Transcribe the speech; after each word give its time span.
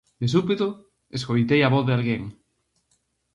De 0.21 0.27
súpeto, 0.33 0.67
escoitei 1.17 1.61
a 1.63 1.73
voz 1.75 1.83
de 1.85 1.93
alguén. 1.97 2.23